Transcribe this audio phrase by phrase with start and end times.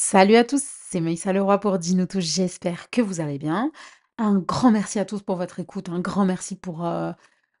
[0.00, 3.72] Salut à tous, c'est Maïssa Leroy pour Dis-nous tous, j'espère que vous allez bien.
[4.16, 7.10] Un grand merci à tous pour votre écoute, un grand merci pour, euh,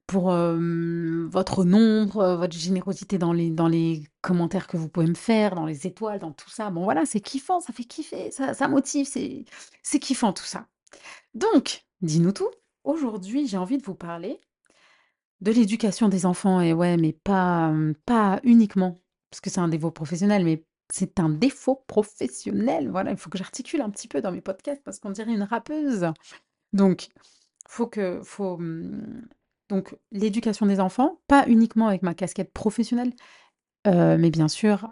[0.06, 5.08] pour euh, votre nombre, euh, votre générosité dans les, dans les commentaires que vous pouvez
[5.08, 6.70] me faire, dans les étoiles, dans tout ça.
[6.70, 10.68] Bon voilà, c'est kiffant, ça fait kiffer, ça, ça motive, c'est, kiffant tout ça.
[11.34, 12.50] Donc, dis-nous tout.
[12.84, 14.40] Aujourd'hui, j'ai envie de vous parler
[15.40, 17.74] de l'éducation des enfants, et ouais, mais pas,
[18.06, 18.96] pas uniquement,
[19.28, 22.90] parce que c'est un défaut professionnel, mais c'est un défaut professionnel.
[22.90, 25.42] Voilà, il faut que j'articule un petit peu dans mes podcasts parce qu'on dirait une
[25.42, 26.06] rappeuse.
[26.72, 27.08] Donc,
[27.68, 29.26] faut que, faut, hum,
[29.68, 33.12] donc l'éducation des enfants, pas uniquement avec ma casquette professionnelle,
[33.86, 34.88] euh, mais bien sûr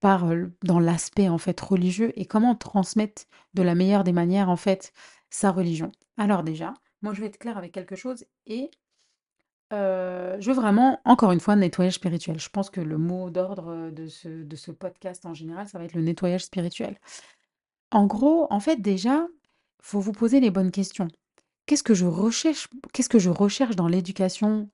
[0.00, 0.30] par
[0.62, 4.92] dans l'aspect en fait religieux et comment transmettre de la meilleure des manières en fait
[5.28, 5.92] sa religion.
[6.16, 8.70] Alors déjà, moi je vais être claire avec quelque chose et
[9.72, 12.38] Heu, je veux vraiment, encore une fois, nettoyage spirituel.
[12.40, 15.84] Je pense que le mot d'ordre, de ce de ce podcast en général, ça va
[15.84, 16.98] être le nettoyage spirituel.
[17.92, 19.26] En gros, en fait, déjà,
[19.82, 21.08] faut vous poser les bonnes questions.
[21.66, 24.70] Qu'est-ce que je recherche qu'est-ce que je recherche dans l'éducation,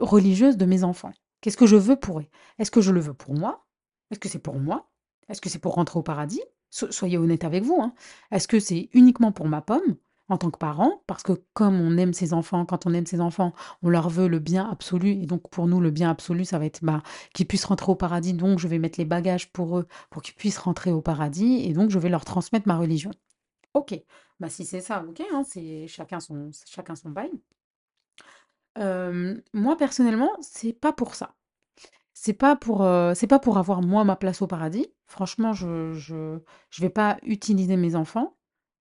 [0.00, 1.12] religieuse de mes enfants?
[1.40, 2.26] Qu'est-ce que je veux pour eux?
[2.58, 3.66] Est-ce que je le veux pour moi?
[4.10, 4.90] Est-ce que c'est pour moi?
[5.28, 6.42] Est-ce que c'est pour rentrer au paradis?
[6.70, 7.94] So soyez honnête avec vous, hein.
[8.32, 9.96] Est-ce que c'est uniquement pour ma pomme?
[10.28, 13.20] En tant que parent, parce que comme on aime ses enfants, quand on aime ses
[13.20, 16.58] enfants, on leur veut le bien absolu, et donc pour nous, le bien absolu, ça
[16.58, 17.02] va être bah,
[17.34, 20.34] qu'ils puissent rentrer au paradis, donc je vais mettre les bagages pour eux, pour qu'ils
[20.34, 23.10] puissent rentrer au paradis, et donc je vais leur transmettre ma religion.
[23.74, 24.00] Ok,
[24.40, 27.30] bah si c'est ça, ok, hein, c'est chacun son, chacun son bail.
[29.54, 31.34] Moi personnellement, c'est pas pour ça.
[32.18, 34.86] C'est pas pour, euh, c'est pas pour avoir moi ma place au paradis.
[35.06, 36.38] Franchement, je, je,
[36.70, 38.36] je vais pas utiliser mes enfants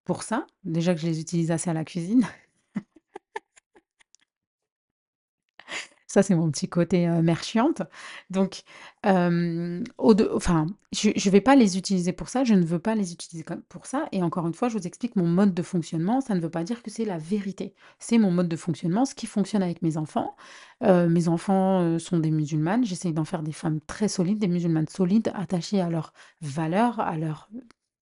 [0.06, 0.48] pour ça.
[0.64, 2.26] Déjà que je les utilise assez à la cuisine.
[6.08, 7.22] Ça, c'est mon petit côté euh.
[8.30, 8.62] Donc,
[9.98, 12.46] au de, enfin, je ne vais pas les utiliser pour ça.
[12.46, 14.08] Je ne veux pas les utiliser pour ça.
[14.14, 16.22] Et encore une fois, je vous explique mon mode de fonctionnement.
[16.22, 17.76] Ça ne veut pas dire que c'est la vérité.
[18.00, 20.38] C'est mon mode de fonctionnement, ce qui fonctionne avec mes enfants.
[20.82, 22.86] Mes enfants sont des musulmanes.
[22.86, 27.18] J'essaye d'en faire des femmes très solides, des musulmanes solides, attachées à leurs valeurs, à
[27.18, 27.50] leur,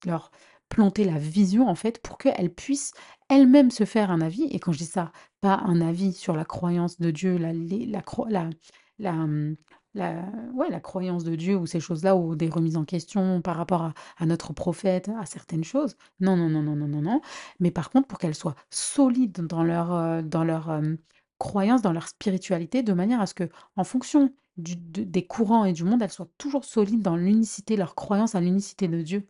[0.06, 0.30] leur
[0.69, 2.94] planter la vision en fait pour qu'elle puisse
[3.29, 4.44] elle-même se faire un avis.
[4.46, 9.12] Et quand je dis ça, pas un avis sur la croyance de Dieu, la, la,
[9.12, 9.56] hum,
[9.94, 13.56] la, ouais, la croyance de Dieu ou ces choses-là, ou des remises en question par
[13.57, 15.96] rapport à, notre prophète, à certaines choses.
[16.19, 17.22] Non, non, non, non, non, non.
[17.59, 20.95] Mais par contre, pour qu'elles soient solides dans leur, euh, dans leur euh,
[21.38, 25.84] croyance, dans leur spiritualité, de manière à ce que, en fonction des courants et du
[25.84, 29.28] monde, elles soient toujours solides dans l'unicité, leur croyance à l'unicité de Dieu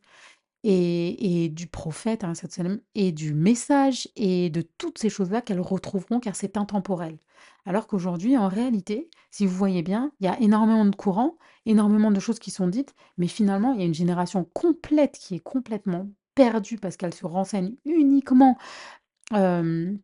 [0.63, 2.33] et, du prophète hein,
[2.95, 7.17] et du message et de toutes ces choses-là qu'elles retrouveront car c'est intemporel.
[7.65, 12.11] Alors qu'aujourd'hui, en réalité, si vous voyez bien, il y a énormément de courants, énormément
[12.11, 15.39] de choses qui sont dites, mais finalement, il y a une génération complète qui est
[15.39, 18.57] complètement perdue parce qu'elle se renseigne uniquement
[19.33, 19.95] euh,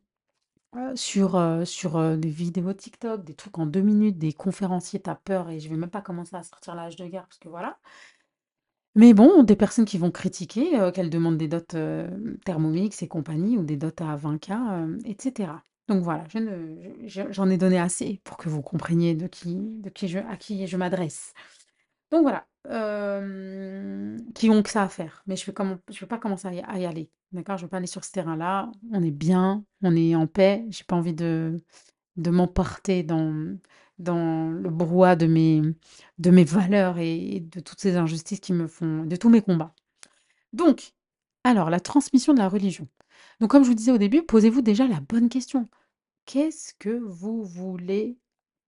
[0.95, 1.63] sur, euh,
[1.95, 5.67] euh, des vidéos TikTok, des trucs en deux minutes, des conférenciers, t'as peur et je
[5.67, 7.79] vais même pas commencer à sortir l'âge de guerre parce que voilà.
[8.95, 13.07] Mais bon, des personnes qui vont critiquer, heu, qu'elles demandent des dots, heu, Thermomix et
[13.07, 15.63] compagnie ou des dots à 20K, heu, et cetera.
[15.87, 19.59] Donc voilà, je ne je j'en ai donné assez pour que vous compreniez de qui
[20.27, 21.33] à qui je m'adresse.
[22.11, 25.23] Donc voilà, hem, qui ont que ça à faire.
[25.27, 27.57] Mais je je vais pas commencer à y aller, d'accord?
[27.57, 28.71] Je vais pas aller sur ce terrain-là.
[28.93, 30.65] On est bien, on est en paix.
[30.69, 31.61] J'ai pas envie de
[32.17, 33.57] de m'emporter dans
[33.99, 35.61] dans le brouhaha de mes,
[36.17, 39.75] de mes valeurs et de toutes ces injustices qui me font, de tous mes combats.
[40.53, 40.93] Donc,
[41.43, 42.87] alors, la transmission de la religion.
[43.39, 45.67] Donc, comme je vous disais au début, posez-vous déjà la bonne question.
[46.25, 48.17] Qu'est-ce que vous voulez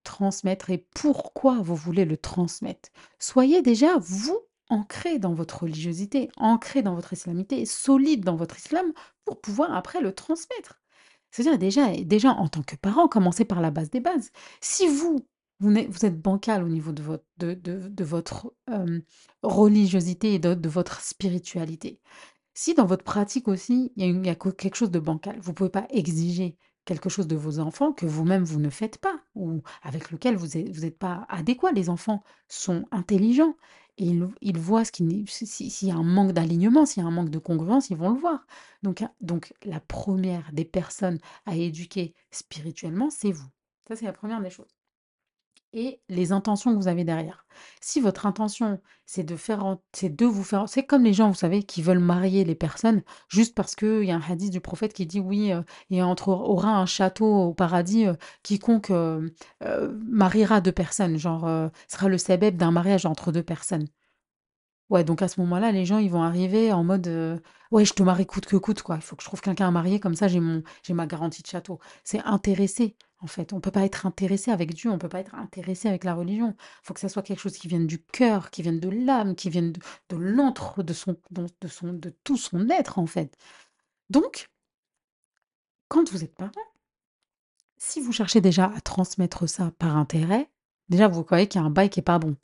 [0.03, 2.89] transmettre et pourquoi vous voulez le transmettre?
[3.19, 4.39] Soyez déjà, vous,
[4.69, 8.93] ancré dans votre religiosité, ancré dans votre islamité, solide dans votre islam
[9.25, 10.80] pour pouvoir après le transmettre.
[11.31, 14.31] C'est-à-dire déjà, déjà en tant que parent, commencez par la base des bases.
[14.59, 15.25] Si vous,
[15.59, 18.53] vous, êtes bancal au niveau de votre,
[19.43, 21.99] religiosité et de, de, votre spiritualité,
[22.53, 25.69] si dans votre pratique aussi, il y, a quelque chose de bancal, vous ne pouvez
[25.69, 30.11] pas exiger quelque chose de vos enfants que vous-même vous ne faites pas ou avec
[30.11, 31.71] lequel vous n'êtes pas adéquat.
[31.71, 33.55] Les enfants sont intelligents
[33.97, 34.11] et
[34.41, 37.29] ils, voient ce qui s'il y a un manque d'alignement, s'il y a un manque
[37.29, 38.45] de congruence, ils vont le voir.
[38.83, 43.49] Donc, donc la première des personnes à éduquer spirituellement, c'est vous.
[43.87, 44.80] Ça, c'est la première des choses
[45.73, 47.45] et les intentions que vous avez derrière.
[47.81, 51.35] Si votre intention, c'est de faire, c'est de vous faire, c'est comme les gens, vous
[51.35, 54.93] savez, qui veulent marier les personnes juste parce qu'il y a un hadith du prophète
[54.93, 58.13] qui dit oui, euh, il entre, aura un château au paradis, euh,
[58.43, 59.29] quiconque euh,
[60.09, 61.49] mariera deux personnes, genre
[61.87, 63.87] sera le cébèbre d'un mariage entre deux personnes.
[64.91, 67.39] Ouais, donc à ce moment-là, les gens, ils vont arriver en mode euh,
[67.71, 68.97] ouais, je te marie coûte que coûte, quoi.
[68.97, 71.41] Il faut que je trouve quelqu'un à marier, comme ça j'ai mon j'ai ma garantie
[71.41, 71.79] de château.
[72.03, 73.53] C'est intéressé, en fait.
[73.53, 76.55] On peut pas être intéressé avec Dieu, on peut pas être intéressé avec la religion.
[76.59, 79.35] Il faut que ça soit quelque chose qui vienne du cœur, qui vienne de l'âme,
[79.35, 79.79] qui vienne de,
[80.09, 83.35] de de son, de son, de tout son être, en fait.
[84.11, 84.49] Donc,
[85.89, 86.51] quand vous êtes parent,
[87.77, 90.49] si vous cherchez déjà à transmettre ça par intérêt,
[90.89, 92.37] déjà vous voyez qu'il y a un bail qui est pas bon.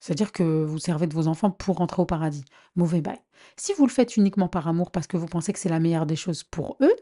[0.00, 2.44] C'est-à-dire que vous servez de vos enfants pour rentrer au paradis.
[2.74, 3.20] Mauvais bail.
[3.56, 6.06] Si vous le faites uniquement par amour parce que vous pensez que c'est la meilleure
[6.06, 6.94] des choses pour eux,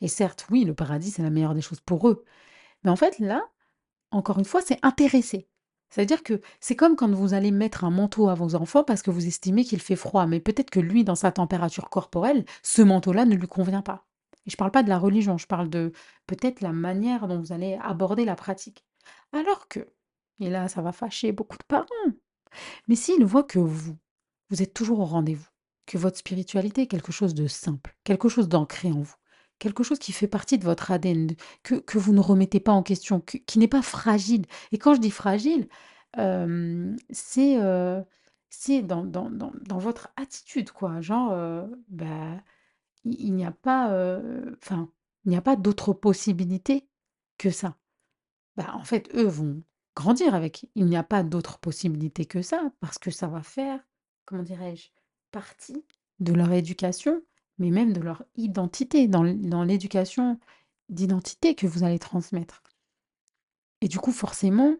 [0.00, 2.24] et certes, oui, le paradis, c'est la meilleure des choses pour eux,
[2.84, 3.44] mais en fait, là,
[4.10, 5.48] encore une fois, c'est intéressé.
[5.90, 9.10] C'est-à-dire que c'est comme quand vous allez mettre un manteau à vos enfants parce que
[9.10, 13.24] vous estimez qu'il fait froid, mais peut-être que lui, dans sa température corporelle, ce manteau-là
[13.24, 14.06] ne lui convient pas.
[14.46, 15.92] Et je ne parle pas de la religion, je parle de
[16.26, 18.84] peut-être la manière dont vous allez aborder la pratique.
[19.32, 19.80] Alors que,
[20.40, 21.86] et là, ça va fâcher beaucoup de parents,
[22.88, 23.96] mais s'il voit que vous,
[24.50, 25.48] vous êtes toujours au rendez-vous,
[25.86, 29.16] que votre spiritualité est quelque chose de simple, quelque chose d'ancré en vous,
[29.58, 32.82] quelque chose qui fait partie de votre ADN, que, que vous ne remettez pas en
[32.82, 34.44] question, qui n'est pas fragile.
[34.72, 35.68] Et quand je dis fragile,
[37.10, 37.56] c'est
[38.82, 41.00] dans, dans, dans, dans votre attitude, quoi.
[41.00, 42.42] Genre, bah,
[43.04, 44.20] il, n'y a pas,
[44.62, 44.90] enfin,
[45.24, 46.88] il n'y a pas d'autre possibilité
[47.38, 47.76] que ça.
[48.56, 49.62] Bah, en fait, eux vont
[49.98, 50.64] grandir avec.
[50.76, 53.80] Il n'y a pas d'autre possibilité que ça, parce que ça va faire,
[54.26, 54.90] comment dirais-je,
[55.32, 55.84] partie
[56.20, 57.20] de leur éducation,
[57.58, 59.24] mais même de leur identité, dans,
[59.64, 60.38] l'éducation
[60.88, 62.62] d'identité que vous allez transmettre.
[63.80, 64.76] Et du coup, forcément,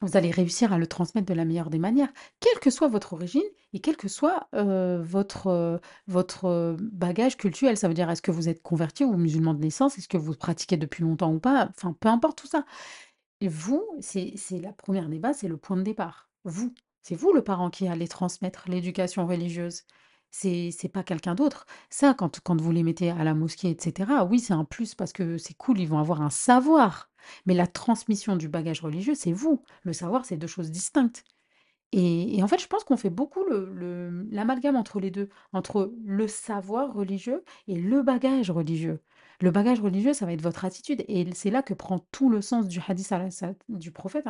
[0.00, 3.14] vous allez réussir à le transmettre de la meilleure des manières, quelle que soit votre
[3.14, 3.42] origine
[3.72, 7.76] et quel que soit euh, votre, euh, votre euh, bagage culturel.
[7.76, 9.98] Ça veut dire, est-ce que vous êtes converti ou musulman de naissance?
[9.98, 11.68] Est-ce que vous pratiquez depuis longtemps ou pas?
[11.76, 12.64] Enfin, peu importe tout ça.
[13.48, 16.28] Vous, c'est la première bases, c'est le point de départ.
[16.44, 19.84] Vous, c'est vous le parent qui allez transmettre l'éducation religieuse.
[20.30, 21.66] C'est pas quelqu'un d'autre.
[21.88, 25.38] Ça, quand, vous les mettez à la mosquée, etc., oui, c'est un plus parce que
[25.38, 27.10] c'est cool, ils vont avoir un savoir.
[27.46, 29.62] Mais la transmission du bagage religieux, c'est vous.
[29.82, 31.24] Le savoir, c'est deux choses distinctes.
[31.92, 33.44] Et, et en fait, je pense qu'on fait beaucoup
[34.30, 39.00] l'amalgame entre les deux, entre le savoir religieux et le bagage religieux.
[39.40, 41.04] Le bagage religieux, ça va être votre attitude.
[41.08, 43.12] Et c'est là que prend tout le sens du hadith
[43.68, 44.26] du prophète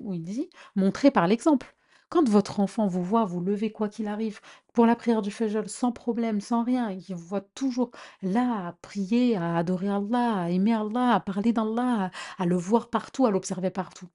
[0.00, 1.74] où il dit, montrer par l'exemple.
[2.08, 4.40] Quand votre enfant vous voit vous lever quoi qu'il arrive
[4.72, 7.90] pour la prière du Fajr sans problème, sans rien, qu'il vous voit toujours
[8.22, 12.90] là à prier, à adorer Allah, à aimer Allah, à parler d'Allah, à le voir
[12.90, 14.08] partout, à l'observer partout.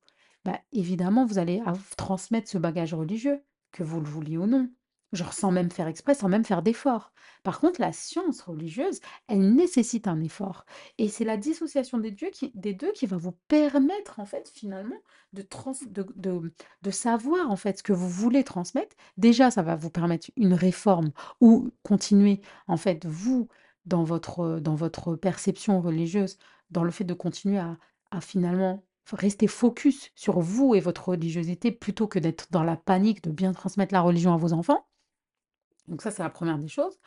[0.45, 1.61] Bah, évidemment, vous allez
[1.97, 3.43] transmettre ce bagage religieux,
[3.73, 4.69] que vous le vouliez ou non.
[5.11, 7.11] Genre sans même faire exprès, sans même faire d'effort.
[7.43, 10.65] Par contre, la science religieuse, elle nécessite un effort.
[10.97, 14.97] Et c'est la dissociation des, dieux des deux qui va vous permettre, en fait, finalement,
[15.33, 18.95] de, trans, de, de, de savoir, en fait, ce que vous voulez transmettre.
[19.17, 23.47] Déjà, ça va vous permettre une réforme ou continuer, en fait, vous,
[23.85, 26.37] dans votre, dans votre perception religieuse,
[26.71, 27.77] dans le fait de continuer à,
[28.11, 33.23] à finalement rester focus sur vous et votre religiosité plutôt que d'être dans la panique
[33.23, 34.85] de bien transmettre la religion à vos enfants.
[35.89, 36.99] Donc ça, c'est la première des choses.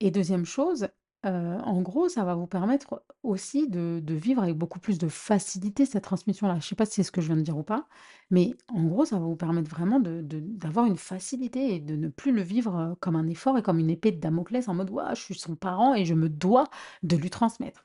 [0.00, 0.88] Et deuxième chose,
[1.24, 6.02] en gros, ça va vous permettre aussi de vivre avec beaucoup plus de facilité cette
[6.04, 6.54] transmission-là.
[6.54, 7.86] Je ne sais pas si c'est ce que je viens de dire ou pas,
[8.30, 11.94] mais en gros, ça va vous permettre vraiment de de d'avoir une facilité et de
[11.94, 14.90] ne plus le vivre, comme un effort et comme une épée de Damoclès en mode:
[14.90, 16.68] «Ouah, je suis son parent et je me dois
[17.04, 17.84] de lui transmettre».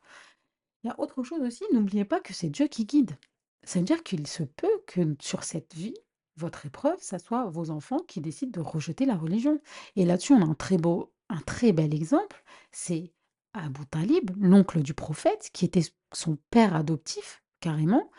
[0.83, 3.17] Il y a autre chose aussi, n'oubliez pas que c'est Dieu qui guide.
[3.63, 5.95] Ça veut dire qu'il se peut que sur cette vie,
[6.37, 9.59] votre épreuve, ça soit vos enfants qui décident de rejeter la religion.
[9.95, 13.11] Et là-dessus, on a un très beau, un très bel exemple, c'est
[13.53, 18.11] Abu Talib, l'oncle du prophète, qui était son père adoptif, carrément,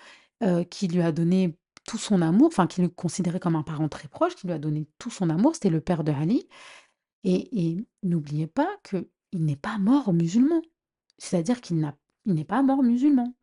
[0.42, 3.88] euh, qui lui a donné tout son amour, enfin, qui le considérait comme un parent
[3.88, 6.48] très proche, qui lui a donné tout son amour, c'était le père de Ali.
[7.24, 10.62] Et, et n'oubliez pas qu'il n'est pas mort musulman.
[11.18, 11.92] C'est-à-dire qu'il
[12.26, 13.34] n'est pas mort musulman.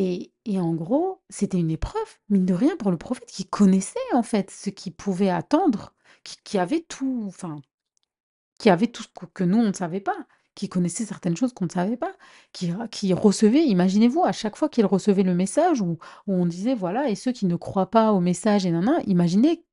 [0.00, 4.22] Et, en gros, c'était une épreuve, mine de rien, pour le prophète qui connaissait en
[4.22, 5.92] fait ce qu'il pouvait attendre,
[6.44, 7.60] qui, avait tout, enfin,
[8.58, 10.16] qui avait tout ce que, nous on ne savait pas,
[10.54, 12.12] qui connaissait certaines choses qu'on ne savait pas,
[12.52, 17.16] qui, recevait, imaginez-vous, à chaque fois qu'il recevait le message où, on disait voilà, et
[17.16, 19.64] ceux qui ne croient pas au message et nan, imaginez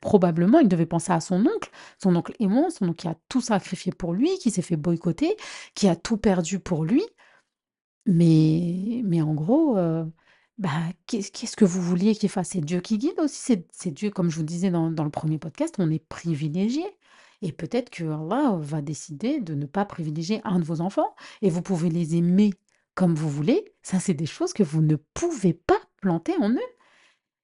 [0.00, 1.70] probablement il devait penser à son oncle,
[2.02, 5.36] son oncle aimant, son oncle qui a tout sacrifié pour lui, qui s'est fait boycotter,
[5.74, 7.02] qui a tout perdu pour lui.
[8.08, 10.12] Mais mais en gros, heu,
[10.58, 10.70] bah,
[11.06, 12.50] qu'est-ce que vous vouliez qu'il fasse?
[12.50, 15.38] C'est Dieu qui guide aussi, c'est Dieu, comme je vous disais dans dans le premier
[15.38, 16.84] podcast, on est privilégié
[17.42, 21.50] et peut-être que Allah va décider de ne pas privilégier un de vos enfants et
[21.50, 22.52] vous pouvez les aimer
[22.96, 23.74] comme vous voulez.
[23.82, 26.70] Ça, c'est des choses que vous ne pouvez pas planter en eux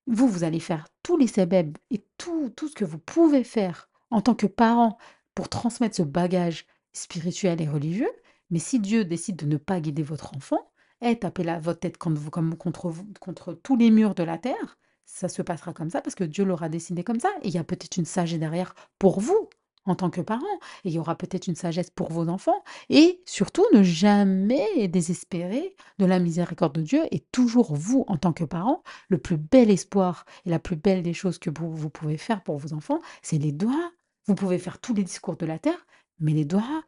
[0.06, 3.88] Vous, vous allez faire tous les sebeb et tout, tout ce que vous pouvez faire
[4.10, 4.98] en tant que parent
[5.34, 8.10] pour transmettre ce bagage spirituel et religieux.
[8.50, 10.70] Mais si Dieu décide de ne pas guider votre enfant,
[11.00, 15.28] et taper la, votre tête contre, comme contre, tous les murs de la terre, ça
[15.28, 17.30] se passera comme ça parce que Dieu l'aura décidé comme ça.
[17.42, 19.48] Il y a peut-être une sagesse derrière pour vous
[19.84, 20.46] en tant que parent.
[20.84, 22.62] Il y aura peut-être une sagesse pour vos enfants.
[22.88, 27.02] Et surtout, ne jamais désespérer de la miséricorde de Dieu.
[27.10, 31.02] Et toujours vous, en tant que parent, le plus bel espoir et la plus belle
[31.02, 33.92] des choses que vous pouvez faire pour vos enfants, c'est les doigts.
[34.26, 35.86] Vous pouvez faire tous les discours de la terre,
[36.18, 36.82] mais les doigts,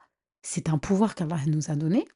[0.46, 2.06] c'est un pouvoir qu'Allah nous a donné.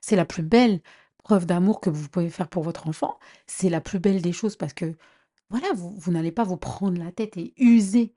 [0.00, 0.80] C'est la plus belle
[1.22, 3.18] preuve d'amour que vous pouvez faire pour votre enfant.
[3.46, 4.96] C'est la plus belle des choses parce que,
[5.50, 8.14] voilà, vous, n'allez pas vous prendre la tête et user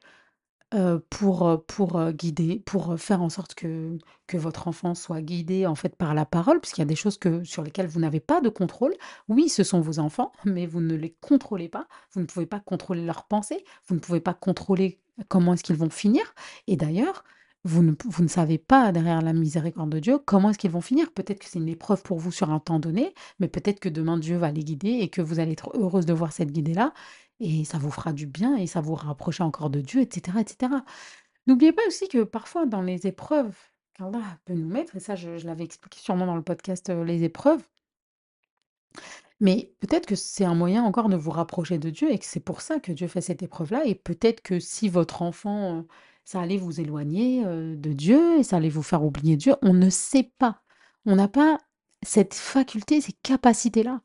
[0.73, 5.21] Heu, pour, heu, pour, heu, guider, pour, faire en sorte que que votre enfant soit
[5.21, 7.99] guidé, en fait, par la parole, puisqu'il y a des choses que sur lesquelles vous
[7.99, 8.93] n'avez pas de contrôle.
[9.29, 11.87] Oui, ce sont vos enfants, mais vous ne les contrôlez pas.
[12.11, 14.99] Vous ne pouvez pas contrôler leurs pensées, vous ne pouvez pas contrôler
[15.29, 16.23] comment est-ce qu'ils vont finir
[16.67, 17.23] et d'ailleurs,
[17.65, 17.81] vous
[18.23, 21.11] ne savez pas, derrière la miséricorde de Dieu, comment est-ce qu'ils vont finir.
[21.11, 24.17] Peut-être que c'est une épreuve pour vous sur un temps donné, mais peut-être que demain
[24.17, 26.93] Dieu va les guider et que vous allez être heureuse de voir cette guidée-là
[27.39, 30.41] et ça vous fera du bien et ça vous rapprochera encore de Dieu, et cetera,
[30.41, 30.85] et cetera.
[31.47, 33.55] N'oubliez pas aussi que parfois dans les épreuves
[33.95, 37.03] qu'Allah peut nous mettre, et ça je, je l'avais expliqué sûrement dans le podcast euh,
[37.03, 37.67] Les épreuves,
[39.39, 42.39] mais peut-être que c'est un moyen encore de vous rapprocher de Dieu et que c'est
[42.39, 43.85] pour ça que Dieu fait cette épreuve-là.
[43.85, 45.81] Et peut-être que si votre enfant, euh,
[46.25, 49.73] ça allait vous éloigner euh, de Dieu et ça allait vous faire oublier Dieu, on
[49.73, 50.61] ne sait pas.
[51.05, 51.59] On n'a pas
[52.03, 54.01] cette faculté, ces capacités-là.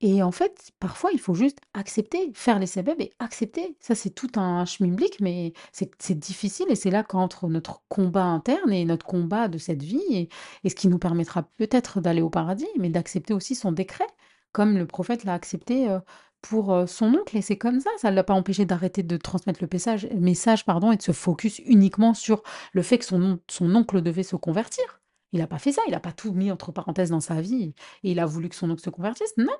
[0.00, 3.76] Et en fait, parfois, il faut juste accepter, faire les sebeb et accepter.
[3.78, 8.72] Ça, c'est tout un schmilblick, mais c'est difficile et c'est là qu'entre notre combat interne
[8.72, 10.28] et notre combat de cette vie et,
[10.64, 14.08] et ce qui nous permettra peut-être d'aller au paradis, mais d'accepter aussi son décret,
[14.50, 16.00] comme le prophète l'a accepté euh,
[16.42, 17.36] pour euh, son oncle.
[17.36, 20.64] Et c'est comme ça, ça ne l'a pas empêché d'arrêter de transmettre le message, message
[20.66, 24.22] pardon, et de se focus uniquement sur le fait que son, on- son oncle devait
[24.24, 24.84] se convertir.
[25.32, 27.74] Il n'a pas fait ça, il n'a pas tout mis entre parenthèses dans sa vie
[28.04, 29.32] et il a voulu que son oncle se convertisse.
[29.38, 29.56] Non,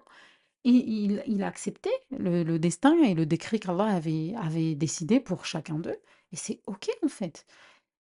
[0.64, 5.20] et il il a accepté le le destin et le décret qu'Allah avait avait décidé
[5.20, 5.98] pour chacun d'eux
[6.32, 7.46] et c'est OK, en fait.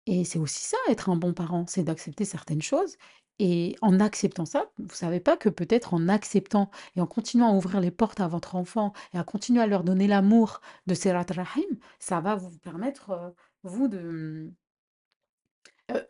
[0.07, 2.97] Et c'est aussi ça, être un bon parent, c'est d'accepter certaines choses
[3.39, 7.55] et en acceptant ça, vous savez pas que peut-être en acceptant et en continuant à
[7.55, 11.25] ouvrir les portes à votre enfant et à continuer à leur donner l'amour de Sirat
[11.29, 14.53] Rahim, ça va vous permettre, heu, vous de, mmh,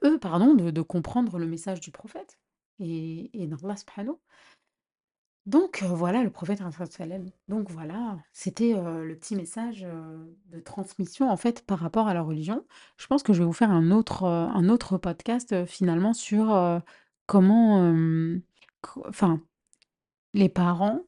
[0.04, 2.40] eux, pardon, de comprendre le message du prophète
[2.80, 3.76] et et d'Allah
[5.46, 6.62] donc voilà le prophète.
[7.48, 9.88] Donc voilà, c'était, le petit message,
[10.48, 12.66] de transmission en fait par rapport à la religion.
[12.98, 16.82] Je pense que je vais vous faire un autre, un autre podcast, finalement sur,
[17.28, 17.94] comment,
[20.34, 21.02] les parents,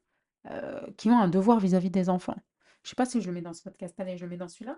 [0.97, 2.37] qui ont un devoir vis-à-vis des enfants.
[2.83, 3.99] Je sais pas si je le mets dans ce podcast.
[3.99, 4.77] Allez, je le mets dans celui-là?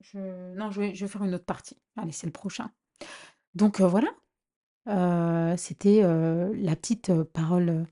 [0.00, 1.80] Je non, je vais je faire une autre partie.
[1.96, 2.70] Allez, c'est le prochain.
[3.54, 4.08] Donc voilà,
[5.56, 7.86] c'était, la petite, parole,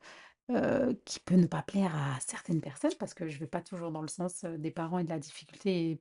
[1.04, 4.02] qui peut ne pas plaire à certaines personnes parce que je vais pas toujours dans
[4.02, 6.00] le sens, des parents et de la difficulté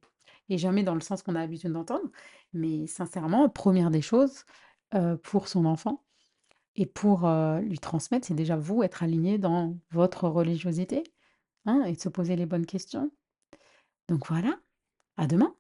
[0.50, 2.10] et jamais dans le sens qu'on a l'habitude d'entendre.
[2.54, 4.46] Mais sincèrement, première des choses,
[5.24, 6.05] pour son enfant
[6.76, 11.04] et pour, heu, lui transmettre, c'est déjà vous être aligné dans votre religiosité,
[11.66, 13.12] hein, et de se poser les bonnes questions.
[14.10, 14.60] Donc voilà,
[15.18, 15.56] à demain.